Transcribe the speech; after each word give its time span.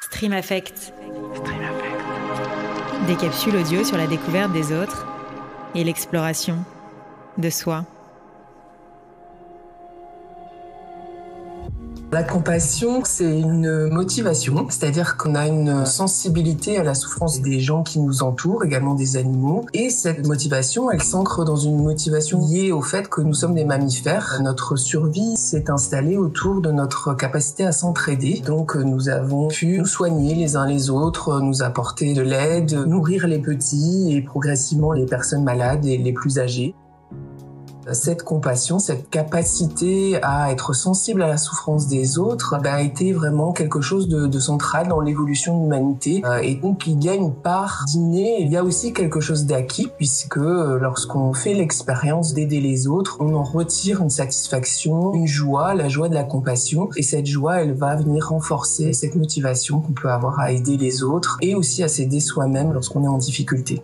Stream 0.00 0.32
Affect. 0.32 0.92
Des 3.06 3.16
capsules 3.16 3.56
audio 3.56 3.84
sur 3.84 3.96
la 3.96 4.06
découverte 4.06 4.52
des 4.52 4.72
autres 4.72 5.06
et 5.74 5.84
l'exploration 5.84 6.58
de 7.36 7.50
soi. 7.50 7.84
La 12.10 12.22
compassion, 12.22 13.02
c'est 13.04 13.38
une 13.38 13.88
motivation, 13.88 14.66
c'est-à-dire 14.70 15.18
qu'on 15.18 15.34
a 15.34 15.46
une 15.46 15.84
sensibilité 15.84 16.78
à 16.78 16.82
la 16.82 16.94
souffrance 16.94 17.42
des 17.42 17.60
gens 17.60 17.82
qui 17.82 18.00
nous 18.00 18.22
entourent, 18.22 18.64
également 18.64 18.94
des 18.94 19.18
animaux. 19.18 19.66
Et 19.74 19.90
cette 19.90 20.26
motivation, 20.26 20.90
elle 20.90 21.02
s'ancre 21.02 21.44
dans 21.44 21.56
une 21.56 21.82
motivation 21.82 22.40
liée 22.48 22.72
au 22.72 22.80
fait 22.80 23.10
que 23.10 23.20
nous 23.20 23.34
sommes 23.34 23.54
des 23.54 23.66
mammifères. 23.66 24.40
Notre 24.42 24.76
survie 24.76 25.36
s'est 25.36 25.70
installée 25.70 26.16
autour 26.16 26.62
de 26.62 26.72
notre 26.72 27.12
capacité 27.12 27.66
à 27.66 27.72
s'entraider. 27.72 28.40
Donc 28.40 28.74
nous 28.74 29.10
avons 29.10 29.48
pu 29.48 29.78
nous 29.78 29.84
soigner 29.84 30.34
les 30.34 30.56
uns 30.56 30.66
les 30.66 30.88
autres, 30.88 31.42
nous 31.42 31.62
apporter 31.62 32.14
de 32.14 32.22
l'aide, 32.22 32.72
nourrir 32.86 33.26
les 33.26 33.38
petits 33.38 34.14
et 34.14 34.22
progressivement 34.22 34.92
les 34.92 35.04
personnes 35.04 35.44
malades 35.44 35.84
et 35.84 35.98
les 35.98 36.14
plus 36.14 36.38
âgées 36.38 36.74
cette 37.92 38.22
compassion, 38.22 38.78
cette 38.78 39.10
capacité 39.10 40.18
à 40.22 40.50
être 40.52 40.74
sensible 40.74 41.22
à 41.22 41.28
la 41.28 41.36
souffrance 41.36 41.86
des 41.86 42.18
autres, 42.18 42.56
bah, 42.62 42.74
a 42.74 42.82
été 42.82 43.12
vraiment 43.12 43.52
quelque 43.52 43.80
chose 43.80 44.08
de, 44.08 44.38
central 44.38 44.88
dans 44.88 45.00
l'évolution 45.00 45.56
de 45.56 45.62
l'humanité. 45.64 46.22
Euh, 46.24 46.38
et 46.38 46.54
donc 46.54 46.86
il 46.86 47.02
y 47.02 47.08
a 47.08 47.14
une 47.14 47.34
part 47.34 47.84
il 47.94 48.48
y 48.48 48.56
a 48.56 48.62
aussi 48.64 48.92
quelque 48.92 49.20
chose 49.20 49.46
d'acquis, 49.46 49.88
puisque 49.96 50.38
euh, 50.38 50.78
lorsqu'on 50.78 51.32
fait 51.32 51.54
l'expérience 51.54 52.34
d'aider 52.34 52.60
les 52.60 52.86
autres, 52.86 53.16
on 53.20 53.34
en 53.34 53.42
retire 53.42 54.00
une 54.00 54.10
satisfaction, 54.10 55.12
une 55.14 55.26
joie, 55.26 55.74
la 55.74 55.88
joie 55.88 56.08
de 56.08 56.14
la 56.14 56.24
compassion. 56.24 56.88
Et 56.96 57.02
cette 57.02 57.26
joie, 57.26 57.62
elle 57.62 57.72
va 57.72 57.96
venir 57.96 58.28
renforcer 58.28 58.92
cette 58.92 59.16
motivation 59.16 59.80
qu'on 59.80 59.92
peut 59.92 60.10
avoir 60.10 60.38
à 60.38 60.52
aider 60.52 60.76
les 60.76 61.02
autres 61.02 61.38
et 61.40 61.54
aussi 61.54 61.82
à 61.82 61.88
s'aider 61.88 62.20
soi-même 62.20 62.72
lorsqu'on 62.72 63.04
est 63.04 63.08
en 63.08 63.18
difficulté. 63.18 63.82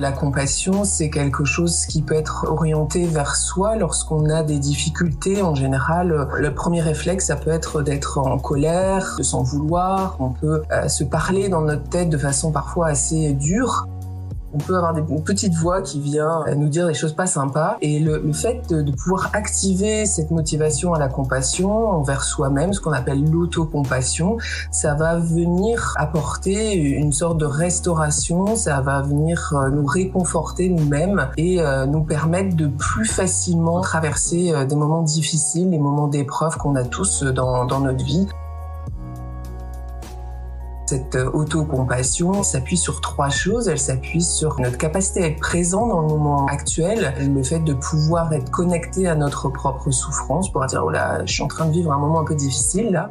La 0.00 0.12
compassion, 0.12 0.84
c'est 0.84 1.10
quelque 1.10 1.44
chose 1.44 1.84
qui 1.84 2.00
peut 2.00 2.14
être 2.14 2.46
orienté 2.48 3.06
vers 3.06 3.36
soi 3.36 3.76
lorsqu'on 3.76 4.30
a 4.30 4.42
des 4.42 4.58
difficultés. 4.58 5.42
En 5.42 5.54
général, 5.54 6.26
le 6.38 6.54
premier 6.54 6.80
réflexe, 6.80 7.26
ça 7.26 7.36
peut 7.36 7.50
être 7.50 7.82
d'être 7.82 8.16
en 8.16 8.38
colère, 8.38 9.16
de 9.18 9.22
s'en 9.22 9.42
vouloir. 9.42 10.16
On 10.18 10.30
peut 10.30 10.62
euh, 10.72 10.88
se 10.88 11.04
parler 11.04 11.50
dans 11.50 11.60
notre 11.60 11.84
tête 11.84 12.08
de 12.08 12.16
façon 12.16 12.50
parfois 12.50 12.86
assez 12.86 13.34
dure 13.34 13.88
on 14.52 14.58
peut 14.58 14.76
avoir 14.76 14.94
des, 14.94 15.02
une 15.08 15.22
petite 15.22 15.54
voix 15.54 15.82
qui 15.82 16.00
vient 16.00 16.44
nous 16.56 16.68
dire 16.68 16.86
des 16.86 16.94
choses 16.94 17.12
pas 17.12 17.26
sympas. 17.26 17.76
Et 17.80 17.98
le, 18.00 18.18
le 18.18 18.32
fait 18.32 18.68
de, 18.68 18.82
de, 18.82 18.92
pouvoir 18.92 19.30
activer 19.32 20.06
cette 20.06 20.30
motivation 20.30 20.94
à 20.94 20.98
la 20.98 21.08
compassion 21.08 21.88
envers 21.88 22.22
soi-même, 22.22 22.72
ce 22.72 22.80
qu'on 22.80 22.92
appelle 22.92 23.24
l'autocompassion, 23.30 24.38
ça 24.70 24.94
va 24.94 25.18
venir 25.18 25.94
apporter 25.96 26.74
une 26.74 27.12
sorte 27.12 27.38
de 27.38 27.46
restauration, 27.46 28.56
ça 28.56 28.80
va 28.80 29.02
venir 29.02 29.52
euh, 29.54 29.70
nous 29.70 29.86
réconforter 29.86 30.68
nous-mêmes 30.68 31.28
et 31.36 31.60
euh, 31.60 31.86
nous 31.86 32.02
permettre 32.02 32.56
de 32.56 32.66
plus 32.66 33.06
facilement 33.06 33.80
traverser 33.80 34.52
euh, 34.52 34.64
des 34.64 34.76
moments 34.76 35.02
difficiles, 35.02 35.70
les 35.70 35.78
moments 35.78 36.08
d'épreuve 36.08 36.56
qu'on 36.56 36.76
a 36.76 36.84
tous 36.84 37.22
dans, 37.22 37.64
dans 37.64 37.80
notre 37.80 38.04
vie. 38.04 38.26
Cette 40.90 41.14
euh, 41.14 41.30
autocompassion 41.30 42.42
s'appuie 42.42 42.76
sur 42.76 43.00
trois 43.00 43.30
choses. 43.30 43.68
Elle 43.68 43.78
s'appuie 43.78 44.22
sur 44.22 44.58
notre 44.58 44.76
capacité 44.76 45.22
à 45.22 45.26
être 45.28 45.38
présent 45.38 45.86
dans 45.86 46.00
le 46.00 46.08
moment 46.08 46.46
actuel, 46.46 47.14
le 47.20 47.42
fait 47.44 47.60
de 47.60 47.74
pouvoir 47.74 48.32
être 48.32 48.50
connecté 48.50 49.06
à 49.06 49.14
notre 49.14 49.48
propre 49.50 49.92
souffrance 49.92 50.50
pour 50.50 50.66
dire 50.66 50.82
oh 50.84 50.90
là, 50.90 51.24
je 51.26 51.32
suis 51.32 51.44
en 51.44 51.46
train 51.46 51.66
de 51.66 51.70
vivre 51.70 51.92
un 51.92 51.98
moment 51.98 52.18
un 52.18 52.24
peu 52.24 52.34
difficile 52.34 52.90
là. 52.90 53.08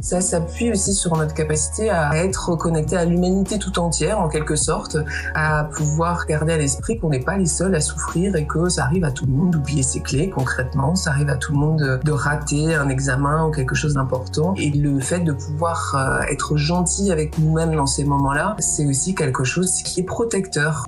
Ça 0.00 0.20
s'appuie 0.20 0.70
aussi 0.70 0.92
sur 0.92 1.16
notre 1.16 1.34
capacité 1.34 1.90
à 1.90 2.16
être 2.16 2.56
connecté 2.56 2.96
à 2.96 3.04
l'humanité 3.04 3.58
tout 3.58 3.78
entière, 3.78 4.20
en 4.20 4.28
quelque 4.28 4.56
sorte, 4.56 4.96
à 5.34 5.64
pouvoir 5.64 6.26
garder 6.26 6.52
à 6.52 6.58
l'esprit 6.58 6.98
qu'on 6.98 7.10
n'est 7.10 7.20
pas 7.20 7.36
les 7.36 7.46
seuls 7.46 7.74
à 7.74 7.80
souffrir 7.80 8.36
et 8.36 8.46
que 8.46 8.68
ça 8.68 8.84
arrive 8.84 9.04
à 9.04 9.10
tout 9.10 9.26
le 9.26 9.32
monde 9.32 9.50
d'oublier 9.52 9.82
ses 9.82 10.00
clés, 10.00 10.30
concrètement. 10.30 10.94
Ça 10.94 11.10
arrive 11.10 11.28
à 11.28 11.36
tout 11.36 11.52
le 11.52 11.58
monde 11.58 12.00
de, 12.02 12.12
rater 12.12 12.74
un 12.74 12.88
examen 12.88 13.46
ou 13.46 13.50
quelque 13.50 13.74
chose 13.74 13.94
d'important. 13.94 14.54
Et 14.56 14.70
le 14.70 15.00
fait 15.00 15.20
de 15.20 15.32
pouvoir 15.32 15.94
euh, 15.94 16.32
être 16.32 16.56
gentil 16.56 17.10
avec 17.10 17.38
nous-mêmes 17.38 17.74
dans 17.74 17.86
ces 17.86 18.04
moments-là, 18.04 18.56
c'est 18.60 18.86
aussi 18.86 19.14
quelque 19.14 19.44
chose 19.44 19.82
qui 19.82 20.00
est 20.00 20.04
protecteur. 20.04 20.84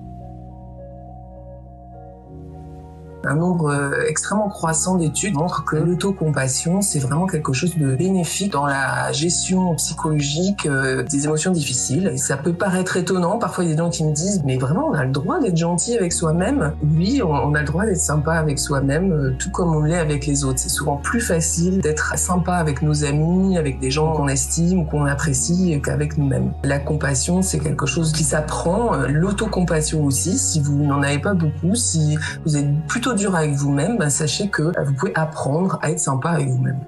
Un 3.29 3.35
nombre 3.35 3.71
euh, 3.71 4.05
extrêmement 4.07 4.49
croissant 4.49 4.95
d'études 4.95 5.35
montrent 5.35 5.65
que 5.65 5.75
l'autocompassion, 5.77 6.81
c'est 6.81 7.01
vraiment 7.01 7.27
quelque 7.27 7.53
chose 7.53 7.77
de 7.77 7.97
bénéfique 7.97 8.53
dans 8.53 8.67
la 8.67 9.11
gestion 9.11 9.75
psychologique 9.75 10.67
euh, 10.67 11.03
des 11.03 11.25
émotions 11.25 11.51
difficiles. 11.51 12.11
Et 12.13 12.19
ça 12.19 12.37
peut 12.37 12.53
paraître 12.53 12.97
étonnant. 12.97 13.39
Parfois, 13.39 13.65
il 13.65 13.71
y 13.71 13.73
a 13.73 13.75
des 13.75 13.83
gens 13.83 13.91
qui 13.91 14.05
me 14.05 14.13
disent, 14.13 14.43
mais 14.45 14.59
vraiment, 14.59 14.87
on 14.87 14.95
a 14.95 15.05
le 15.05 15.11
droit 15.11 15.41
d'être 15.41 15.57
gentil 15.57 15.97
avec 15.97 16.13
soi-même. 16.13 16.73
Oui, 16.97 17.21
on 17.25 17.53
a 17.55 17.61
le 17.61 17.67
droit 17.67 17.85
d'être 17.85 17.97
sympa 17.97 18.35
avec 18.35 18.61
soi-même, 18.61 19.13
euh, 19.13 19.35
tout 19.37 19.51
comme 19.51 19.75
on 19.75 19.83
l'est 19.83 19.99
avec 19.99 20.25
les 20.27 20.45
autres. 20.45 20.61
C'est 20.61 20.69
souvent 20.69 20.97
plus 20.97 21.21
facile 21.21 21.81
d'être 21.81 22.17
sympa 22.17 22.55
avec 22.55 22.81
nos 22.81 23.05
amis, 23.05 23.59
avec 23.59 23.81
des 23.81 23.91
gens 23.91 24.13
qu'on 24.13 24.29
estime 24.29 24.81
ou 24.81 24.85
qu'on 24.85 25.05
apprécie 25.05 25.81
qu'avec 25.85 26.17
nous-mêmes. 26.17 26.53
La 26.63 26.79
compassion, 26.79 27.43
c'est 27.43 27.59
quelque 27.59 27.87
chose 27.87 28.13
qui 28.13 28.23
s'apprend. 28.23 28.93
L'autocompassion 29.09 30.05
aussi, 30.05 30.39
si 30.39 30.61
vous 30.61 30.85
n'en 30.85 31.03
avez 31.03 31.19
pas 31.19 31.35
beaucoup, 31.35 31.75
si 31.75 32.17
vous 32.45 32.57
êtes 32.57 32.87
plutôt 32.87 33.16
avec 33.25 33.53
vous-même, 33.53 33.97
ben, 33.99 34.11
sachez 34.11 34.49
que 34.49 34.73
vous 34.85 34.93
pouvez 34.93 35.13
apprendre 35.15 35.79
à 35.83 35.91
être 35.91 36.01
sympa 36.01 36.31
avec 36.31 36.49
vous-même. 36.49 36.81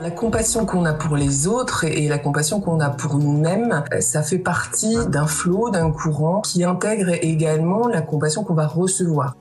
La 0.00 0.10
compassion 0.10 0.66
qu'on 0.66 0.84
a 0.84 0.92
pour 0.92 1.16
les 1.16 1.46
autres 1.46 1.84
et 1.84 2.06
la 2.06 2.18
compassion 2.18 2.60
qu'on 2.60 2.80
a 2.80 2.90
pour 2.90 3.16
nous-mêmes, 3.16 3.82
euh, 3.94 4.00
ça 4.00 4.22
fait 4.22 4.38
partie 4.38 4.94
d'un 5.08 5.26
flot, 5.26 5.70
d'un 5.70 5.90
courant 5.90 6.42
qui 6.42 6.64
intègre 6.64 7.12
également 7.22 7.88
la 7.88 8.02
compassion 8.02 8.44
qu'on 8.44 8.54
va 8.54 8.66
recevoir 8.66 9.36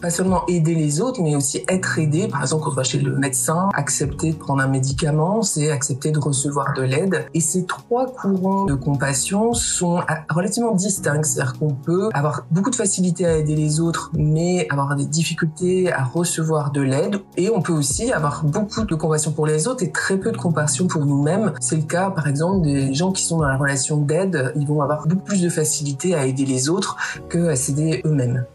pas 0.00 0.10
seulement 0.10 0.46
aider 0.46 0.74
les 0.74 1.00
autres, 1.00 1.22
mais 1.22 1.36
aussi 1.36 1.62
être 1.68 1.98
aidé. 1.98 2.28
Par 2.28 2.42
exemple, 2.42 2.64
quand 2.64 2.70
on 2.70 2.74
va 2.74 2.82
chez 2.82 2.98
le 2.98 3.16
médecin, 3.16 3.68
accepter 3.74 4.32
de 4.32 4.36
prendre 4.36 4.62
un 4.62 4.68
médicament, 4.68 5.42
c'est 5.42 5.70
accepter 5.70 6.10
de 6.10 6.18
recevoir 6.18 6.74
de 6.74 6.82
l'aide. 6.82 7.26
Et 7.34 7.40
ces 7.40 7.66
trois 7.66 8.06
courants 8.06 8.64
de 8.64 8.74
compassion 8.74 9.52
sont 9.52 10.00
relativement 10.30 10.74
distincts. 10.74 11.22
C'est-à-dire 11.22 11.58
qu'on 11.58 11.74
peut 11.74 12.08
avoir 12.14 12.46
beaucoup 12.50 12.70
de 12.70 12.76
facilité 12.76 13.26
à 13.26 13.36
aider 13.36 13.54
les 13.54 13.80
autres, 13.80 14.10
mais 14.14 14.66
avoir 14.70 14.96
des 14.96 15.06
difficultés 15.06 15.92
à 15.92 16.04
recevoir 16.04 16.72
de 16.72 16.80
l'aide. 16.80 17.20
Et 17.36 17.50
on 17.50 17.60
peut 17.60 17.72
aussi 17.72 18.12
avoir 18.12 18.44
beaucoup 18.44 18.84
de 18.84 18.94
compassion 18.94 19.32
pour 19.32 19.46
les 19.46 19.68
autres 19.68 19.82
et 19.82 19.92
très 19.92 20.18
peu 20.18 20.32
de 20.32 20.36
compassion 20.36 20.86
pour 20.86 21.04
nous-mêmes. 21.04 21.52
C'est 21.60 21.76
le 21.76 21.82
cas, 21.82 22.10
par 22.10 22.26
exemple, 22.26 22.62
des 22.62 22.94
gens 22.94 23.12
qui 23.12 23.24
sont 23.24 23.38
dans 23.38 23.48
la 23.48 23.56
relation 23.56 23.98
d'aide. 23.98 24.52
Ils 24.56 24.66
vont 24.66 24.80
avoir 24.80 25.06
beaucoup 25.06 25.24
plus 25.24 25.42
de 25.42 25.48
facilité 25.48 26.14
à 26.14 26.26
aider 26.26 26.46
les 26.46 26.68
autres 26.68 26.96
que 27.28 27.48
à 27.48 27.56
s'aider 27.56 28.00
eux-mêmes. 28.04 28.46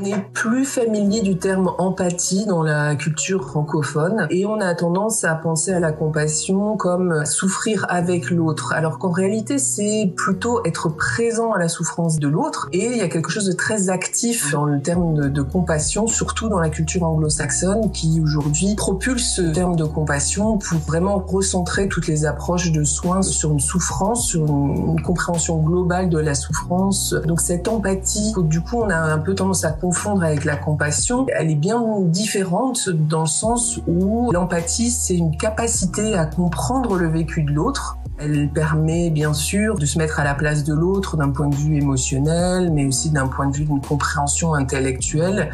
On 0.00 0.04
est 0.04 0.32
plus 0.32 0.64
familier 0.64 1.20
du 1.20 1.36
terme 1.36 1.72
empathie 1.76 2.46
dans 2.46 2.62
la 2.62 2.94
culture 2.94 3.46
francophone 3.46 4.26
et 4.30 4.46
on 4.46 4.58
a 4.58 4.74
tendance 4.74 5.24
à 5.24 5.34
penser 5.34 5.72
à 5.72 5.80
la 5.80 5.92
compassion 5.92 6.76
comme 6.78 7.26
souffrir 7.26 7.84
avec 7.90 8.30
l'autre, 8.30 8.72
alors 8.72 8.98
qu'en 8.98 9.10
réalité 9.10 9.58
c'est 9.58 10.10
plutôt 10.16 10.64
être 10.64 10.88
présent 10.88 11.52
à 11.52 11.58
la 11.58 11.68
souffrance 11.68 12.18
de 12.18 12.28
l'autre 12.28 12.68
et 12.72 12.86
il 12.86 12.96
y 12.96 13.02
a 13.02 13.08
quelque 13.08 13.30
chose 13.30 13.44
de 13.44 13.52
très 13.52 13.90
actif 13.90 14.52
dans 14.52 14.64
le 14.64 14.80
terme 14.80 15.28
de, 15.30 15.42
compassion, 15.42 16.06
surtout 16.06 16.48
dans 16.48 16.60
la 16.60 16.70
culture 16.70 17.02
anglo-saxonne 17.02 17.90
qui 17.90 18.20
aujourd'hui 18.22 18.76
propulse 18.76 19.34
ce 19.36 19.42
terme 19.42 19.76
de 19.76 19.84
compassion 19.84 20.56
pour 20.56 20.78
vraiment 20.78 21.18
recentrer 21.18 21.88
toutes 21.88 22.06
les 22.06 22.24
approches 22.24 22.72
de 22.72 22.84
soins 22.84 23.22
sur 23.22 23.50
une 23.52 23.60
souffrance, 23.60 24.28
sur 24.28 24.46
une, 24.46 24.92
une 24.92 25.02
compréhension 25.02 25.58
globale 25.58 26.08
de 26.08 26.18
la 26.18 26.34
souffrance. 26.34 27.12
Donc 27.26 27.40
cette 27.40 27.68
empathie, 27.68 28.32
du 28.38 28.62
coup 28.62 28.76
on 28.76 28.88
a 28.88 28.96
un 28.96 29.18
peu 29.18 29.34
tendance 29.34 29.64
à 29.64 29.72
confondre 29.90 30.22
avec 30.22 30.44
la 30.44 30.54
compassion, 30.54 31.26
elle 31.36 31.50
est 31.50 31.56
bien 31.56 31.82
différente 32.02 32.88
dans 32.88 33.22
le 33.22 33.26
sens 33.26 33.80
où 33.88 34.30
l'empathie, 34.30 34.88
c'est 34.88 35.16
une 35.16 35.36
capacité 35.36 36.14
à 36.14 36.26
comprendre 36.26 36.96
le 36.96 37.08
vécu 37.08 37.42
de 37.42 37.50
l'autre. 37.50 37.98
Elle 38.20 38.48
permet 38.50 39.10
bien 39.10 39.34
sûr 39.34 39.74
de 39.74 39.84
se 39.84 39.98
mettre 39.98 40.20
à 40.20 40.24
la 40.24 40.34
place 40.34 40.62
de 40.62 40.74
l'autre 40.74 41.16
d'un 41.16 41.30
point 41.30 41.48
de 41.48 41.56
vue 41.56 41.76
émotionnel, 41.76 42.70
mais 42.72 42.86
aussi 42.86 43.10
d'un 43.10 43.26
point 43.26 43.48
de 43.48 43.56
vue 43.56 43.64
d'une 43.64 43.80
compréhension 43.80 44.54
intellectuelle. 44.54 45.50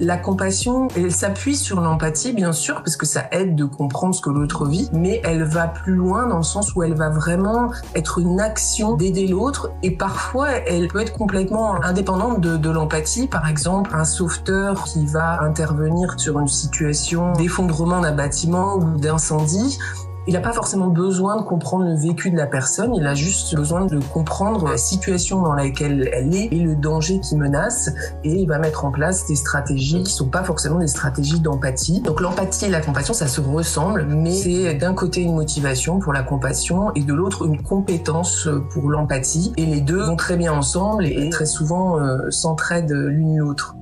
La 0.00 0.16
compassion, 0.16 0.88
elle 0.96 1.12
s'appuie 1.12 1.54
sur 1.54 1.80
l'empathie, 1.80 2.32
bien 2.32 2.52
sûr, 2.52 2.76
parce 2.76 2.96
que 2.96 3.06
ça 3.06 3.28
aide 3.30 3.54
de 3.54 3.64
comprendre 3.64 4.12
ce 4.12 4.20
que 4.20 4.28
l'autre 4.28 4.66
vit, 4.66 4.90
mais 4.92 5.20
elle 5.22 5.44
va 5.44 5.68
plus 5.68 5.94
loin 5.94 6.26
dans 6.26 6.38
le 6.38 6.42
sens 6.42 6.74
où 6.74 6.82
elle 6.82 6.94
va 6.94 7.10
vraiment 7.10 7.70
être 7.94 8.18
une 8.18 8.40
action 8.40 8.96
d'aider 8.96 9.28
l'autre 9.28 9.70
et 9.84 9.92
parfois 9.92 10.50
elle 10.66 10.88
peut 10.88 11.00
être 11.00 11.12
complètement 11.12 11.80
indépendante 11.84 12.40
de, 12.40 12.56
de 12.56 12.70
l'empathie. 12.70 13.28
Par 13.28 13.48
exemple, 13.48 13.90
un 13.94 14.04
sauveteur 14.04 14.82
qui 14.82 15.06
va 15.06 15.40
intervenir 15.42 16.18
sur 16.18 16.40
une 16.40 16.48
situation 16.48 17.32
d'effondrement 17.34 18.00
d'un 18.00 18.16
bâtiment 18.16 18.74
ou 18.74 18.98
d'incendie, 18.98 19.78
Il 20.26 20.32
n'a 20.32 20.40
pas 20.40 20.52
forcément 20.52 20.88
besoin 20.88 21.36
de 21.36 21.42
comprendre 21.42 21.84
le 21.84 21.96
vécu 21.96 22.30
de 22.30 22.36
la 22.36 22.46
personne, 22.46 22.94
il 22.94 23.06
a 23.06 23.14
juste 23.14 23.54
besoin 23.54 23.84
de 23.84 23.98
comprendre 23.98 24.66
la 24.68 24.78
situation 24.78 25.42
dans 25.42 25.52
laquelle 25.52 26.08
elle 26.12 26.34
est 26.34 26.48
et 26.50 26.60
le 26.60 26.76
danger 26.76 27.20
qui 27.20 27.36
menace 27.36 27.90
et 28.24 28.32
il 28.32 28.48
va 28.48 28.58
mettre 28.58 28.86
en 28.86 28.90
place 28.90 29.26
des 29.26 29.36
stratégies 29.36 30.02
qui 30.02 30.12
sont 30.12 30.28
pas 30.28 30.42
forcément 30.42 30.78
des 30.78 30.86
stratégies 30.86 31.40
d'empathie. 31.40 32.00
Donc 32.00 32.22
l'empathie 32.22 32.66
et 32.66 32.70
la 32.70 32.80
compassion, 32.80 33.12
ça 33.12 33.26
se 33.26 33.42
ressemble, 33.42 34.06
mais 34.06 34.32
c'est 34.32 34.74
d'un 34.74 34.94
côté 34.94 35.20
une 35.20 35.34
motivation 35.34 35.98
pour 35.98 36.14
la 36.14 36.22
compassion 36.22 36.92
et 36.94 37.02
de 37.02 37.12
l'autre 37.12 37.44
une 37.44 37.62
compétence 37.62 38.48
pour 38.72 38.88
l'empathie 38.88 39.52
et 39.58 39.66
les 39.66 39.82
deux 39.82 40.02
vont 40.02 40.16
très 40.16 40.36
bien 40.36 40.52
ensemble 40.52 41.04
et 41.04 41.28
très 41.28 41.46
souvent 41.46 41.98
euh, 41.98 42.30
s'entraident 42.30 42.92
l'une 42.92 43.34
l'autre. 43.38 43.76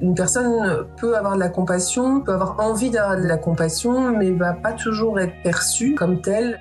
Une 0.00 0.14
personne 0.14 0.86
peut 0.98 1.16
avoir 1.16 1.34
de 1.34 1.40
la 1.40 1.48
compassion, 1.48 2.20
peut 2.20 2.32
avoir 2.32 2.60
envie 2.60 2.90
d'avoir 2.90 3.16
de 3.16 3.26
la 3.26 3.38
compassion, 3.38 4.16
mais 4.16 4.30
va 4.30 4.52
pas 4.52 4.72
toujours 4.72 5.18
être 5.18 5.32
perçue 5.42 5.94
comme 5.94 6.20
telle. 6.20 6.60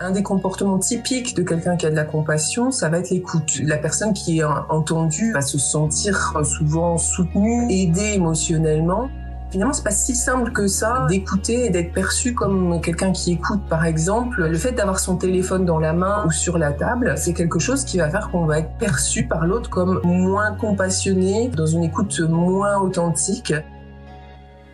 Un 0.00 0.10
des 0.10 0.22
comportements 0.22 0.78
typiques 0.78 1.36
de 1.36 1.42
quelqu'un 1.42 1.76
qui 1.76 1.86
a 1.86 1.90
de 1.90 1.96
la 1.96 2.04
compassion, 2.04 2.70
ça 2.70 2.88
va 2.88 2.98
être 2.98 3.10
l'écoute. 3.10 3.60
La 3.62 3.76
personne 3.76 4.12
qui 4.14 4.38
est 4.38 4.44
entendue 4.44 5.32
va 5.32 5.42
se 5.42 5.58
sentir 5.58 6.34
souvent 6.44 6.96
soutenue, 6.96 7.70
aidée 7.70 8.14
émotionnellement. 8.14 9.08
Finalement, 9.56 9.72
c'est 9.72 9.84
pas 9.84 9.90
si 9.90 10.14
simple 10.14 10.52
que 10.52 10.66
ça 10.66 11.06
d'écouter 11.08 11.64
et 11.64 11.70
d'être 11.70 11.94
perçu 11.94 12.34
comme 12.34 12.78
quelqu'un 12.82 13.10
qui 13.10 13.32
écoute. 13.32 13.62
Par 13.70 13.86
exemple, 13.86 14.44
le 14.46 14.58
fait 14.58 14.72
d'avoir 14.72 15.00
son 15.00 15.16
téléphone 15.16 15.64
dans 15.64 15.78
la 15.78 15.94
main 15.94 16.26
ou 16.26 16.30
sur 16.30 16.58
la 16.58 16.72
table, 16.72 17.14
c'est 17.16 17.32
quelque 17.32 17.58
chose 17.58 17.82
qui 17.86 17.96
va 17.96 18.10
faire 18.10 18.28
qu'on 18.30 18.44
va 18.44 18.58
être 18.58 18.76
perçu 18.76 19.26
par 19.26 19.46
l'autre 19.46 19.70
comme 19.70 20.02
moins 20.04 20.52
compassionné, 20.52 21.48
dans 21.48 21.64
une 21.64 21.84
écoute 21.84 22.20
moins 22.20 22.76
authentique. 22.76 23.54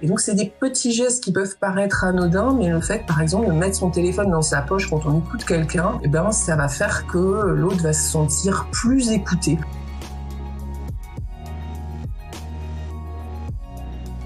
Et 0.03 0.09
donc, 0.09 0.19
c'est 0.19 0.35
des 0.35 0.53
petits 0.59 0.91
gestes 0.91 1.23
qui 1.23 1.31
peuvent 1.31 1.59
paraître 1.61 2.03
anodins, 2.03 2.53
mais 2.53 2.69
le 2.69 2.81
fait, 2.81 3.07
par 3.07 3.21
exemple, 3.21 3.47
de 3.47 3.53
mettre 3.53 3.77
son 3.77 3.91
téléphone 3.91 4.33
dans 4.33 4.43
sa 4.43 4.63
poche 4.63 4.91
quand 4.91 5.07
on 5.07 5.21
écoute 5.21 5.45
quelqu'un, 5.45 6.01
eh 6.03 6.09
ben, 6.09 6.33
ça 6.33 6.57
va 6.57 6.67
faire 6.67 7.07
que 7.07 7.19
l'autre 7.19 7.85
va 7.85 7.93
se 7.93 8.11
sentir 8.11 8.67
plus 8.73 9.13
écouté. 9.13 9.61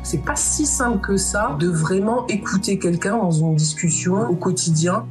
C'est 0.06 0.24
pas 0.24 0.36
si 0.36 0.66
simple 0.66 1.00
que 1.00 1.16
ça 1.16 1.56
de 1.58 1.66
vraiment 1.66 2.28
écouter 2.28 2.78
quelqu'un 2.78 3.16
dans 3.16 3.32
une 3.32 3.56
discussion 3.56 4.30
au 4.30 4.36
quotidien. 4.36 5.04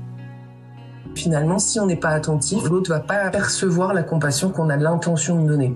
Finalement, 1.16 1.60
si 1.60 1.82
on 1.82 1.86
n'est 1.86 1.98
pas 1.98 2.12
attentif, 2.12 2.64
l'autre 2.70 2.92
va 2.92 3.02
pas 3.02 3.30
percevoir 3.30 3.94
la 3.94 4.04
compassion 4.04 4.52
qu'on 4.52 4.70
a 4.70 4.78
l'intention 4.78 5.42
de 5.42 5.50
donner. 5.50 5.76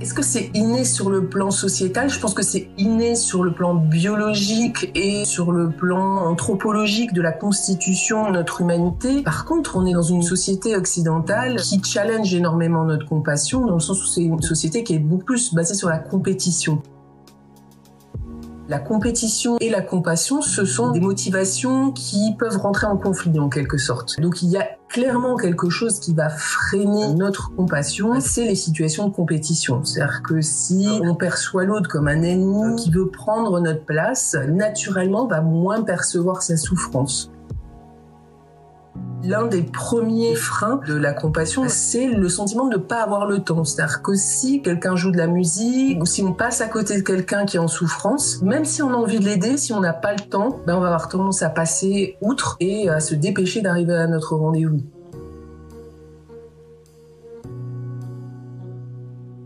Est-ce 0.00 0.14
que 0.14 0.22
c'est 0.22 0.50
inné 0.54 0.84
sur 0.84 1.10
le 1.10 1.26
plan 1.26 1.50
sociétal? 1.50 2.08
Je 2.08 2.18
pense 2.18 2.32
que 2.32 2.42
c'est 2.42 2.68
inné 2.78 3.14
sur 3.14 3.42
le 3.42 3.52
plan 3.52 3.74
biologique 3.74 4.90
et 4.94 5.26
sur 5.26 5.52
le 5.52 5.68
plan 5.68 6.26
anthropologique 6.26 7.12
de 7.12 7.20
la 7.20 7.32
constitution 7.32 8.28
de 8.28 8.32
notre 8.32 8.62
humanité. 8.62 9.20
Par 9.22 9.44
contre, 9.44 9.76
on 9.76 9.84
est 9.84 9.92
dans 9.92 10.00
une 10.00 10.22
société 10.22 10.74
occidentale 10.74 11.56
qui 11.56 11.82
challenge 11.84 12.32
énormément 12.34 12.84
notre 12.84 13.06
compassion, 13.06 13.66
dans 13.66 13.74
le 13.74 13.80
sens 13.80 14.02
où 14.02 14.06
c'est 14.06 14.22
une 14.22 14.40
société 14.40 14.84
qui 14.84 14.94
est 14.94 14.98
beaucoup 14.98 15.24
plus 15.24 15.52
basée 15.52 15.74
sur 15.74 15.90
la 15.90 15.98
compétition. 15.98 16.80
La 18.70 18.78
compétition 18.78 19.56
et 19.58 19.68
la 19.68 19.82
compassion, 19.82 20.42
ce 20.42 20.64
sont 20.64 20.92
des 20.92 21.00
motivations 21.00 21.90
qui 21.90 22.36
peuvent 22.38 22.56
rentrer 22.56 22.86
en 22.86 22.96
conflit 22.96 23.40
en 23.40 23.48
quelque 23.48 23.78
sorte. 23.78 24.20
Donc 24.20 24.42
il 24.42 24.50
y 24.50 24.58
a 24.58 24.64
clairement 24.88 25.34
quelque 25.34 25.68
chose 25.68 25.98
qui 25.98 26.14
va 26.14 26.28
freiner 26.28 27.12
notre 27.14 27.52
compassion, 27.56 28.20
c'est 28.20 28.44
les 28.44 28.54
situations 28.54 29.08
de 29.08 29.12
compétition. 29.12 29.84
C'est-à-dire 29.84 30.22
que 30.22 30.40
si 30.40 30.86
on 31.02 31.16
perçoit 31.16 31.64
l'autre 31.64 31.90
comme 31.90 32.06
un 32.06 32.22
ennemi 32.22 32.76
qui 32.76 32.92
veut 32.92 33.08
prendre 33.10 33.58
notre 33.58 33.84
place, 33.84 34.36
naturellement 34.46 35.24
on 35.24 35.26
va 35.26 35.40
moins 35.40 35.82
percevoir 35.82 36.40
sa 36.40 36.56
souffrance. 36.56 37.32
L'un 39.22 39.46
des 39.46 39.62
premiers 39.62 40.34
freins 40.34 40.80
de 40.86 40.94
la 40.94 41.12
compassion, 41.12 41.64
c'est 41.68 42.06
le 42.06 42.28
sentiment 42.28 42.66
de 42.66 42.76
ne 42.76 42.82
pas 42.82 43.02
avoir 43.02 43.26
le 43.26 43.40
temps. 43.40 43.64
C'est-à-dire 43.64 44.00
que 44.02 44.14
si 44.14 44.62
quelqu'un 44.62 44.96
joue 44.96 45.10
de 45.10 45.18
la 45.18 45.26
musique 45.26 46.00
ou 46.00 46.06
si 46.06 46.22
on 46.22 46.32
passe 46.32 46.60
à 46.62 46.68
côté 46.68 46.96
de 46.96 47.02
quelqu'un 47.02 47.44
qui 47.44 47.56
est 47.56 47.60
en 47.60 47.68
souffrance, 47.68 48.40
même 48.42 48.64
si 48.64 48.82
on 48.82 48.90
a 48.90 48.96
envie 48.96 49.18
de 49.18 49.24
l'aider, 49.24 49.58
si 49.58 49.72
on 49.72 49.80
n'a 49.80 49.92
pas 49.92 50.12
le 50.12 50.20
temps, 50.20 50.60
ben 50.66 50.76
on 50.76 50.80
va 50.80 50.86
avoir 50.86 51.08
tendance 51.08 51.42
à 51.42 51.50
passer 51.50 52.16
outre 52.22 52.56
et 52.60 52.88
à 52.88 53.00
se 53.00 53.14
dépêcher 53.14 53.60
d'arriver 53.60 53.94
à 53.94 54.06
notre 54.06 54.36
rendez-vous. 54.36 54.80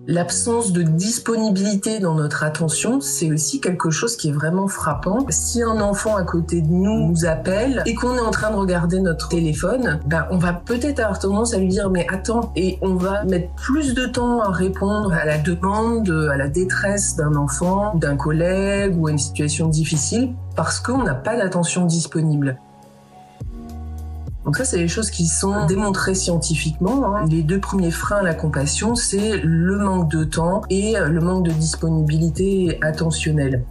L'absence 0.07 0.73
de 0.73 0.83
disponibilité 0.83 1.99
dans 1.99 2.15
notre 2.15 2.45
attention, 2.45 3.01
c'est 3.01 3.33
aussi 3.33 3.61
quelque 3.61 3.89
chose 3.91 4.17
qui 4.17 4.29
est 4.29 4.33
vraiment 4.33 4.69
frappant. 4.69 5.25
Si 5.31 5.63
un 5.63 5.81
enfant 5.81 6.17
à 6.17 6.25
côté 6.25 6.61
de 6.61 6.69
nous 6.69 7.09
nous 7.09 7.25
appelle 7.25 7.83
et 7.87 7.95
qu'on 7.95 8.15
est 8.17 8.21
en 8.21 8.31
train 8.31 8.51
de 8.51 8.57
regarder 8.57 9.01
notre 9.01 9.29
téléphone, 9.29 10.01
ben 10.07 10.27
on 10.31 10.37
va 10.37 10.53
peut-être 10.53 11.01
avoir 11.01 11.19
tendance 11.19 11.55
à 11.55 11.59
lui 11.59 11.69
dire 11.69 11.89
mais 11.89 12.07
attends 12.13 12.53
et 12.55 12.79
on 12.83 12.97
va 12.97 13.25
mettre 13.25 13.49
plus 13.55 13.95
de 13.95 14.05
temps 14.05 14.41
à 14.41 14.51
répondre 14.51 15.13
à 15.15 15.25
la 15.25 15.39
demande, 15.39 16.11
à 16.31 16.37
la 16.37 16.49
détresse 16.49 17.17
d'un 17.17 17.35
enfant, 17.35 17.95
d'un 17.95 18.17
collègue 18.17 18.95
ou 18.99 19.07
à 19.07 19.11
une 19.11 19.19
situation 19.19 19.69
difficile 19.69 20.35
parce 20.55 20.81
qu'on 20.81 21.03
n'a 21.03 21.15
pas 21.15 21.37
d'attention 21.37 21.87
disponible. 21.87 22.59
Donc 24.45 24.57
ça, 24.57 24.65
c'est 24.65 24.77
des 24.77 24.89
choses 24.89 25.11
qui 25.11 25.27
sont 25.27 25.67
démontrées 25.67 26.15
scientifiquement. 26.15 27.17
Hein. 27.17 27.27
Les 27.31 27.43
deux 27.43 27.61
premiers 27.61 27.91
freins 27.91 28.19
à 28.19 28.23
la 28.23 28.35
compassion, 28.35 28.95
c'est 28.95 29.39
le 29.43 29.79
manque 29.79 30.11
de 30.11 30.25
temps 30.25 30.63
et 30.69 30.95
le 30.99 31.21
manque 31.21 31.47
de 31.47 31.53
disponibilité 31.53 32.79
attentionnelle. 32.83 33.65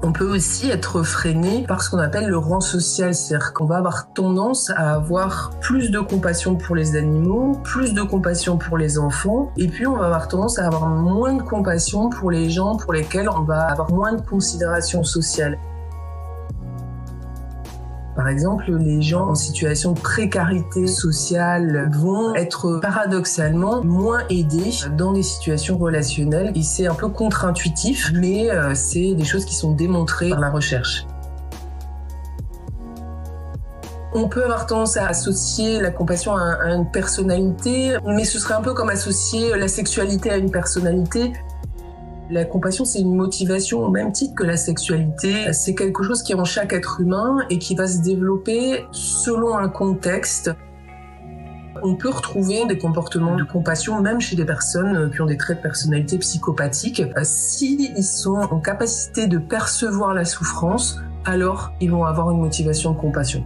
On 0.00 0.12
peut 0.12 0.26
aussi 0.26 0.70
être 0.70 1.02
freiné 1.02 1.64
par 1.66 1.82
ce 1.82 1.90
qu'on 1.90 1.98
appelle 1.98 2.28
le 2.28 2.38
rang 2.38 2.60
social, 2.60 3.14
c'est-à-dire 3.14 3.52
qu'on 3.52 3.64
va 3.64 3.78
avoir 3.78 4.12
tendance 4.12 4.70
à 4.70 4.94
avoir 4.94 5.50
plus 5.60 5.90
de 5.90 5.98
compassion 5.98 6.54
pour 6.54 6.76
les 6.76 6.96
animaux, 6.96 7.58
plus 7.64 7.94
de 7.94 8.02
compassion 8.02 8.58
pour 8.58 8.78
les 8.78 8.98
enfants, 8.98 9.50
et 9.56 9.66
puis 9.66 9.86
on 9.86 9.96
va 9.96 10.06
avoir 10.06 10.28
tendance 10.28 10.58
à 10.58 10.66
avoir 10.66 10.86
moins 10.86 11.34
de 11.34 11.42
compassion 11.42 12.10
pour 12.10 12.30
les 12.30 12.48
gens 12.48 12.76
pour 12.76 12.92
lesquels 12.92 13.28
on 13.28 13.42
va 13.42 13.62
avoir 13.62 13.90
moins 13.90 14.12
de 14.12 14.22
considération 14.22 15.02
sociale. 15.02 15.58
Par 18.18 18.26
exemple, 18.26 18.72
les 18.72 19.00
gens 19.00 19.28
en 19.28 19.36
situation 19.36 19.92
de 19.92 20.00
précarité 20.00 20.88
sociale 20.88 21.88
vont 21.92 22.34
être 22.34 22.80
paradoxalement 22.82 23.84
moins 23.84 24.22
aidés 24.28 24.72
dans 24.96 25.12
des 25.12 25.22
situations 25.22 25.78
relationnelles 25.78 26.50
et 26.56 26.64
c'est 26.64 26.88
un 26.88 26.94
peu 26.94 27.10
contre-intuitif, 27.10 28.10
mais 28.16 28.50
euh, 28.50 28.74
c'est 28.74 29.14
des 29.14 29.22
choses 29.22 29.44
qui 29.44 29.54
sont 29.54 29.72
démontrées 29.72 30.30
par 30.30 30.40
la 30.40 30.50
recherche. 30.50 31.06
On 34.12 34.28
peut 34.28 34.42
avoir 34.42 34.66
tendance 34.66 34.96
à 34.96 35.06
associer 35.06 35.80
la 35.80 35.92
compassion 35.92 36.34
à, 36.34 36.74
une 36.74 36.90
personnalité, 36.90 37.98
mais 38.04 38.24
ce 38.24 38.40
serait 38.40 38.54
un 38.54 38.62
peu 38.62 38.74
comme 38.74 38.90
associer 38.90 39.56
la 39.56 39.68
sexualité 39.68 40.28
à 40.28 40.38
une 40.38 40.50
personnalité. 40.50 41.34
La 42.30 42.44
compassion, 42.44 42.84
c'est 42.84 43.00
une 43.00 43.14
motivation 43.14 43.82
au 43.82 43.90
même 43.90 44.12
titre 44.12 44.34
que 44.34 44.44
la 44.44 44.58
sexualité. 44.58 45.50
C'est 45.54 45.74
quelque 45.74 46.02
chose 46.02 46.22
qui 46.22 46.32
est 46.32 46.34
en 46.34 46.44
chaque 46.44 46.74
être 46.74 47.00
humain 47.00 47.38
et 47.48 47.58
qui 47.58 47.74
va 47.74 47.86
se 47.86 48.02
développer 48.02 48.84
selon 48.92 49.56
un 49.56 49.70
contexte. 49.70 50.50
On 51.82 51.94
peut 51.94 52.10
retrouver 52.10 52.66
des 52.66 52.76
comportements 52.76 53.36
de 53.36 53.44
compassion 53.44 54.02
même 54.02 54.20
chez 54.20 54.36
des 54.36 54.44
personnes 54.44 55.10
qui 55.10 55.22
ont 55.22 55.26
des 55.26 55.38
traits 55.38 55.58
de 55.58 55.62
personnalité 55.62 56.18
psychopathiques. 56.18 57.02
S'ils 57.22 58.04
sont 58.04 58.36
en 58.50 58.60
capacité 58.60 59.26
de 59.26 59.38
percevoir 59.38 60.12
la 60.12 60.26
souffrance, 60.26 61.00
alors 61.24 61.72
ils 61.80 61.90
vont 61.90 62.04
avoir 62.04 62.30
une 62.30 62.40
motivation 62.40 62.92
de 62.92 62.98
compassion. 62.98 63.42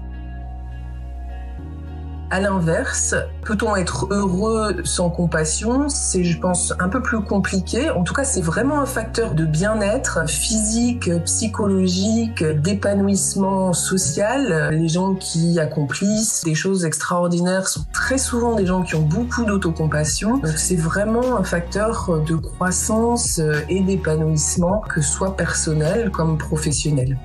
À 2.32 2.40
l'inverse, 2.40 3.14
peut-on 3.44 3.76
être 3.76 4.06
heureux 4.10 4.76
sans 4.84 5.10
compassion? 5.10 5.90
C'est, 5.90 6.24
je 6.24 6.40
pense, 6.40 6.72
un 6.78 6.88
peu 6.88 7.02
plus 7.02 7.20
compliqué. 7.20 7.90
En 7.90 8.04
tout 8.04 8.14
cas, 8.14 8.24
c'est 8.24 8.40
vraiment 8.40 8.80
un 8.80 8.86
facteur 8.86 9.34
de 9.34 9.44
bien-être 9.44 10.26
physique, 10.26 11.10
psychologique, 11.26 12.42
d'épanouissement 12.42 13.74
social. 13.74 14.70
Les 14.72 14.88
gens 14.88 15.14
qui 15.14 15.60
accomplissent 15.60 16.42
des 16.42 16.54
choses 16.54 16.86
extraordinaires 16.86 17.68
sont 17.68 17.84
très 17.92 18.16
souvent 18.16 18.54
des 18.54 18.64
gens 18.64 18.80
qui 18.80 18.94
ont 18.94 19.02
beaucoup 19.02 19.44
d'autocompassion. 19.44 20.40
C'est 20.56 20.76
vraiment 20.76 21.36
un 21.36 21.44
facteur 21.44 22.18
de 22.26 22.36
croissance 22.36 23.42
et 23.68 23.82
d'épanouissement, 23.82 24.80
que 24.88 25.02
ce 25.02 25.12
soit 25.12 25.36
personnel 25.36 26.10
comme 26.10 26.38
professionnel. 26.38 27.18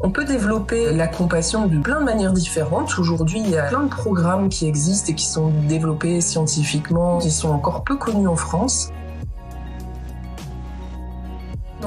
On 0.00 0.10
peut 0.10 0.24
développer 0.24 0.92
la 0.92 1.08
compassion 1.08 1.66
de 1.66 1.78
plein 1.78 1.98
de 1.98 2.04
manières 2.04 2.32
différentes. 2.32 2.96
Aujourd'hui, 2.98 3.40
il 3.40 3.50
y 3.50 3.56
a 3.56 3.64
plein 3.64 3.82
de 3.82 3.88
programmes 3.88 4.48
qui 4.48 4.66
existent 4.66 5.10
et 5.10 5.14
qui 5.14 5.26
sont 5.26 5.50
développés 5.68 6.20
scientifiquement, 6.20 7.18
qui 7.18 7.32
sont 7.32 7.48
encore 7.48 7.82
peu 7.82 7.96
connus 7.96 8.28
en 8.28 8.36
France. 8.36 8.90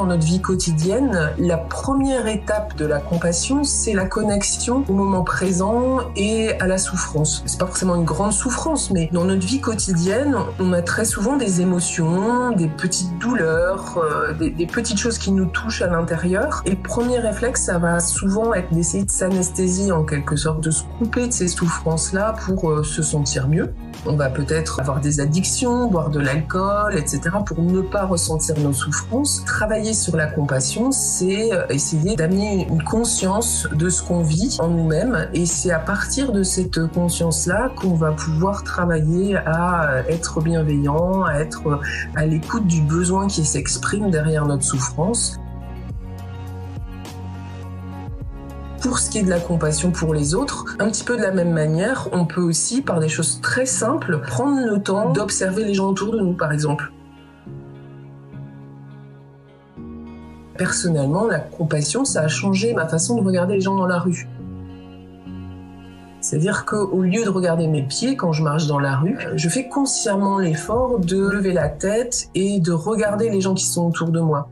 Dans 0.01 0.07
notre 0.07 0.25
vie 0.25 0.41
quotidienne, 0.41 1.29
la 1.37 1.57
première 1.57 2.25
étape 2.25 2.75
de 2.75 2.85
la 2.85 2.99
compassion, 2.99 3.63
c'est 3.63 3.93
la 3.93 4.05
connexion 4.05 4.83
au 4.89 4.93
moment 4.93 5.21
présent 5.21 5.99
et 6.15 6.53
à 6.59 6.65
la 6.65 6.79
souffrance. 6.79 7.43
C'est 7.45 7.59
pas 7.59 7.67
forcément 7.67 7.93
une 7.93 8.03
grande 8.03 8.33
souffrance, 8.33 8.89
mais 8.89 9.11
dans 9.13 9.25
notre 9.25 9.45
vie 9.45 9.61
quotidienne, 9.61 10.35
on 10.59 10.73
a 10.73 10.81
très 10.81 11.05
souvent 11.05 11.37
des 11.37 11.61
émotions, 11.61 12.49
des 12.49 12.67
petites 12.67 13.15
douleurs, 13.19 13.99
euh, 13.99 14.33
des, 14.33 14.65
petites 14.65 14.97
choses 14.97 15.19
qui 15.19 15.31
nous 15.31 15.45
touchent 15.45 15.83
à 15.83 15.87
l'intérieur. 15.87 16.63
Et 16.65 16.71
le 16.71 16.81
premier 16.81 17.19
réflexe, 17.19 17.65
ça 17.65 17.77
va 17.77 17.99
souvent 17.99 18.55
être 18.55 18.73
d'essayer 18.73 19.03
de 19.03 19.11
s'anesthésier 19.11 19.91
en 19.91 20.03
quelque 20.03 20.35
sorte, 20.35 20.61
de 20.61 20.71
se 20.71 20.83
couper 20.97 21.27
de 21.27 21.33
ces 21.33 21.47
souffrances-là 21.47 22.33
pour 22.43 22.71
euh, 22.71 22.83
se 22.83 23.03
sentir 23.03 23.47
mieux. 23.47 23.71
On 24.07 24.15
va 24.15 24.31
peut-être 24.31 24.79
avoir 24.79 24.99
des 24.99 25.19
addictions, 25.19 25.87
boire 25.87 26.09
de 26.09 26.19
l'alcool, 26.19 26.97
etc. 26.97 27.21
pour 27.45 27.61
ne 27.61 27.81
pas 27.81 28.05
ressentir 28.05 28.57
nos 28.57 28.73
souffrances. 28.73 29.43
Travailler 29.45 29.90
sur 29.93 30.15
la 30.15 30.27
compassion, 30.27 30.91
c'est 30.91 31.53
euh, 31.53 31.65
essayer 31.69 32.15
d'amener 32.15 32.67
une 32.69 32.83
conscience 32.83 33.67
de 33.71 33.89
ce 33.89 34.01
qu'on 34.01 34.21
vit 34.21 34.57
en 34.59 34.69
nous-mêmes 34.69 35.29
et 35.33 35.45
c'est 35.45 35.71
à 35.71 35.79
partir 35.79 36.31
de 36.31 36.43
cette 36.43 36.87
conscience-là 36.87 37.71
qu'on 37.75 37.95
va 37.95 38.11
pouvoir 38.11 38.63
travailler 38.63 39.37
à 39.37 40.03
être 40.09 40.41
bienveillant, 40.41 41.23
à 41.23 41.35
être 41.35 41.79
à 42.15 42.25
l'écoute 42.25 42.67
du 42.67 42.81
besoin 42.81 43.27
qui 43.27 43.45
s'exprime 43.45 44.11
derrière 44.11 44.45
notre 44.45 44.63
souffrance 44.63 45.39
Pour 48.81 48.97
ce 48.97 49.11
qui 49.11 49.19
est 49.19 49.23
de 49.23 49.29
la 49.29 49.39
compassion 49.39 49.91
pour 49.91 50.13
les 50.13 50.33
autres, 50.33 50.65
un 50.79 50.89
petit 50.89 51.03
peu 51.03 51.15
de 51.15 51.21
la 51.21 51.31
même 51.31 51.53
manière, 51.53 52.09
on 52.13 52.25
peut 52.25 52.41
aussi, 52.41 52.81
par 52.81 52.99
des 52.99 53.09
choses 53.09 53.39
très 53.39 53.67
simples, 53.67 54.19
prendre 54.21 54.59
le 54.59 54.81
temps 54.81 55.11
d'observer 55.11 55.63
les 55.63 55.75
gens 55.75 55.89
autour 55.89 56.11
de 56.13 56.19
nous, 56.19 56.33
par 56.33 56.51
exemple. 56.51 56.91
Personnellement, 60.61 61.25
la 61.25 61.39
compassion, 61.39 62.05
ça 62.05 62.21
a 62.21 62.27
changé 62.27 62.75
ma 62.75 62.87
façon 62.87 63.15
de 63.15 63.25
regarder 63.25 63.55
les 63.55 63.61
gens 63.61 63.75
dans 63.75 63.87
la 63.87 63.97
rue. 63.97 64.27
C'est-à-dire 66.19 66.65
qu'au 66.65 67.01
lieu 67.01 67.23
de 67.23 67.29
regarder 67.29 67.65
mes 67.65 67.81
pieds 67.81 68.15
quand 68.15 68.31
je 68.31 68.43
marche 68.43 68.67
dans 68.67 68.77
la 68.77 68.95
rue, 68.95 69.17
je 69.33 69.49
fais 69.49 69.67
consciemment 69.67 70.37
l'effort 70.37 70.99
de 70.99 71.17
lever 71.17 71.53
la 71.53 71.67
tête 71.67 72.29
et 72.35 72.59
de 72.59 72.71
regarder 72.73 73.31
les 73.31 73.41
gens 73.41 73.55
qui 73.55 73.65
sont 73.65 73.87
autour 73.87 74.09
de 74.09 74.19
moi 74.19 74.49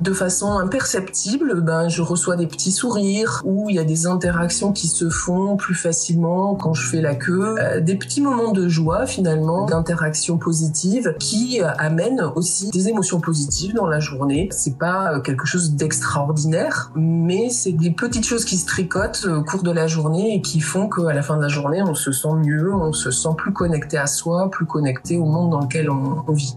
de 0.00 0.12
façon 0.12 0.58
imperceptible, 0.58 1.60
ben, 1.62 1.88
je 1.88 2.02
reçois 2.02 2.36
des 2.36 2.46
petits 2.46 2.72
sourires 2.72 3.42
ou 3.44 3.70
il 3.70 3.76
y 3.76 3.78
a 3.78 3.84
des 3.84 4.06
interactions 4.06 4.72
qui 4.72 4.88
se 4.88 5.08
font 5.08 5.56
plus 5.56 5.74
facilement 5.74 6.54
quand 6.54 6.74
je 6.74 6.86
fais 6.86 7.00
la 7.00 7.14
queue, 7.14 7.56
euh, 7.58 7.80
des 7.80 7.96
petits 7.96 8.20
moments 8.20 8.52
de 8.52 8.68
joie 8.68 9.06
finalement, 9.06 9.64
d'interaction 9.64 10.36
positive 10.38 11.14
qui 11.18 11.62
euh, 11.62 11.68
amènent 11.78 12.22
aussi 12.34 12.70
des 12.70 12.88
émotions 12.88 13.20
positives 13.20 13.74
dans 13.74 13.86
la 13.86 14.00
journée. 14.00 14.48
C'est 14.52 14.78
pas 14.78 15.14
euh, 15.14 15.20
quelque 15.20 15.46
chose 15.46 15.72
d'extraordinaire, 15.72 16.92
mais 16.94 17.48
c'est 17.48 17.72
des 17.72 17.90
petites 17.90 18.26
choses 18.26 18.44
qui 18.44 18.58
se 18.58 18.66
tricotent 18.66 19.26
au 19.26 19.42
cours 19.42 19.62
de 19.62 19.70
la 19.70 19.86
journée 19.86 20.34
et 20.34 20.42
qui 20.42 20.60
font 20.60 20.88
qu'à 20.88 21.14
la 21.14 21.22
fin 21.22 21.36
de 21.36 21.42
la 21.42 21.48
journée, 21.48 21.82
on 21.82 21.94
se 21.94 22.12
sent 22.12 22.34
mieux, 22.44 22.74
on 22.74 22.92
se 22.92 23.10
sent 23.10 23.30
plus 23.38 23.52
connecté 23.52 23.96
à 23.96 24.06
soi, 24.06 24.50
plus 24.50 24.66
connecté 24.66 25.16
au 25.16 25.24
monde 25.24 25.50
dans 25.50 25.60
lequel 25.60 25.90
on 25.90 26.32
vit. 26.32 26.56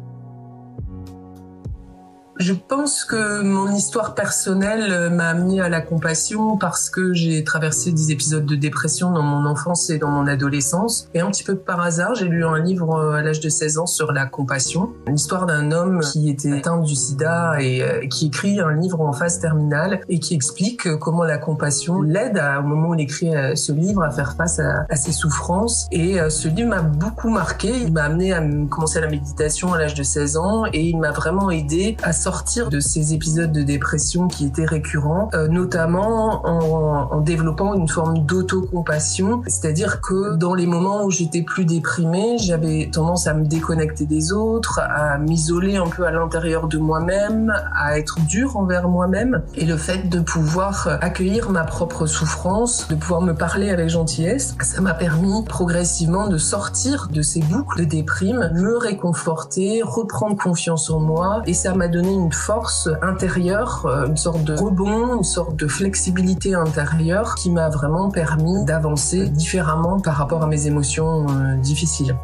Je 2.39 2.53
pense 2.53 3.03
que 3.03 3.41
mon 3.41 3.69
histoire 3.69 4.15
personnelle 4.15 4.93
euh, 4.93 5.09
m'a 5.09 5.27
amené 5.27 5.59
à 5.59 5.67
la 5.67 5.81
compassion 5.81 6.55
parce 6.55 6.89
que 6.89 7.13
j'ai 7.13 7.43
traversé 7.43 7.91
des 7.91 8.11
épisodes 8.11 8.45
de 8.45 8.55
dépression 8.55 9.11
dans 9.11 9.23
mon 9.23 9.45
enfance 9.45 9.89
et 9.89 9.97
dans 9.97 10.07
mon 10.07 10.25
adolescence. 10.25 11.09
Et 11.13 11.19
un 11.19 11.29
petit 11.31 11.43
peu 11.43 11.57
par 11.57 11.81
hasard, 11.81 12.15
j'ai 12.15 12.29
lu 12.29 12.45
un 12.45 12.57
livre 12.57 12.95
euh, 12.95 13.15
à 13.15 13.21
l'âge 13.23 13.41
de 13.41 13.49
16 13.49 13.79
ans 13.79 13.85
sur 13.87 14.13
la 14.13 14.25
compassion. 14.25 14.93
L'histoire 15.09 15.47
d'un 15.47 15.73
homme 15.73 15.99
qui 15.99 16.29
était 16.29 16.53
atteint 16.53 16.77
du 16.77 16.95
sida 16.95 17.57
et 17.59 17.83
euh, 17.83 18.07
qui 18.07 18.27
écrit 18.27 18.61
un 18.61 18.71
livre 18.71 19.01
en 19.01 19.11
phase 19.11 19.41
terminale 19.41 19.99
et 20.07 20.19
qui 20.19 20.33
explique 20.33 20.95
comment 20.99 21.25
la 21.25 21.39
compassion 21.39 22.01
l'aide 22.01 22.41
au 22.57 22.63
moment 22.63 22.89
où 22.89 22.95
il 22.95 23.01
écrit 23.01 23.33
ce 23.55 23.73
livre 23.73 24.01
à 24.01 24.11
faire 24.11 24.35
face 24.37 24.59
à, 24.59 24.85
à 24.89 24.95
ses 24.95 25.11
souffrances. 25.11 25.87
Et 25.91 26.17
ce 26.29 26.47
livre 26.47 26.69
m'a 26.69 26.81
beaucoup 26.81 27.29
marqué. 27.29 27.69
Il 27.81 27.91
m'a 27.91 28.03
amené 28.03 28.31
à 28.31 28.41
commencer 28.69 29.01
la 29.01 29.07
méditation 29.07 29.73
à 29.73 29.77
l'âge 29.77 29.93
de 29.93 30.03
16 30.03 30.37
ans 30.37 30.65
et 30.71 30.81
il 30.81 30.97
m'a 30.97 31.11
vraiment 31.11 31.51
aidé 31.51 31.97
à 32.01 32.13
sortir 32.13 32.28
sortir 32.29 32.69
de 32.69 32.79
ces 32.79 33.15
épisodes 33.15 33.51
de 33.51 33.63
dépression 33.63 34.27
qui 34.27 34.45
étaient 34.45 34.63
récurrents, 34.63 35.29
euh, 35.33 35.47
notamment 35.47 36.45
en, 36.45 37.21
développant 37.21 37.73
une 37.73 37.87
forme 37.87 38.19
d'autocompassion, 38.19 39.41
c'est-à-dire 39.47 39.99
que 39.99 40.35
dans 40.35 40.53
les 40.53 40.67
moments 40.67 41.05
où 41.05 41.11
j'étais 41.11 41.41
plus 41.41 41.65
déprimée, 41.65 42.37
j'avais 42.37 42.89
tendance 42.93 43.25
à 43.25 43.33
me 43.33 43.45
déconnecter 43.45 44.05
des 44.05 44.31
autres, 44.31 44.79
à 44.79 45.17
m'isoler 45.17 45.77
un 45.77 45.87
peu 45.87 46.05
à 46.05 46.11
l'intérieur 46.11 46.67
de 46.67 46.77
moi-même, 46.77 47.51
à 47.75 47.97
être 47.97 48.19
dur 48.27 48.57
envers 48.57 48.87
moi-même, 48.87 49.41
et 49.55 49.65
le 49.65 49.75
fait 49.75 50.07
de 50.07 50.19
pouvoir 50.19 50.99
accueillir 51.01 51.49
ma 51.49 51.63
propre 51.63 52.05
souffrance, 52.05 52.87
de 52.89 52.95
pouvoir 52.95 53.21
me 53.21 53.33
parler 53.33 53.71
avec 53.71 53.89
gentillesse, 53.89 54.55
ça 54.61 54.81
m'a 54.81 54.93
permis 54.93 55.43
progressivement 55.45 56.27
de 56.27 56.37
sortir 56.37 57.07
de 57.11 57.23
ces 57.23 57.41
boucles 57.41 57.79
de 57.79 57.85
déprime, 57.85 58.51
me 58.53 58.77
réconforter, 58.77 59.81
reprendre 59.83 60.37
confiance 60.37 60.91
en 60.91 60.99
moi, 60.99 61.41
et 61.47 61.55
ça 61.55 61.73
m'a 61.73 61.87
donné 61.87 62.18
une 62.25 62.31
force 62.31 62.89
intérieure, 63.01 63.85
euh, 63.85 64.07
une 64.07 64.17
sorte 64.17 64.43
de 64.43 64.53
rebond, 64.53 65.17
une 65.17 65.23
sorte 65.23 65.55
de 65.55 65.67
flexibilité 65.67 66.53
intérieure 66.53 67.35
qui 67.35 67.49
m'a 67.49 67.69
vraiment 67.69 68.09
permis 68.11 68.65
d'avancer 68.65 69.29
différemment 69.29 69.99
par 69.99 70.15
rapport 70.15 70.43
à 70.43 70.47
mes 70.47 70.67
émotions 70.67 71.27
euh, 71.29 71.55
difficiles. 71.55 72.15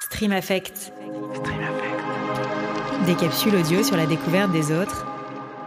Stream 0.00 0.32
Affect. 0.32 0.92
Stream 1.34 1.60
Affect. 1.60 3.06
Des 3.06 3.14
capsules 3.14 3.56
audio 3.56 3.82
sur 3.82 3.96
la 3.96 4.06
découverte 4.06 4.52
des 4.52 4.72
autres 4.72 5.04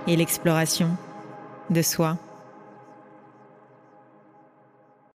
et 0.07 0.15
l'exploration 0.15 0.89
de 1.69 1.81
soi. 1.81 2.17